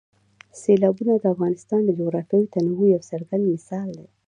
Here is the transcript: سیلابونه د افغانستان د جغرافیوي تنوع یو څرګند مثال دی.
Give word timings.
سیلابونه 0.61 1.13
د 1.17 1.25
افغانستان 1.33 1.79
د 1.85 1.89
جغرافیوي 1.99 2.47
تنوع 2.53 2.87
یو 2.93 3.01
څرګند 3.11 3.43
مثال 3.53 3.89
دی. 3.99 4.07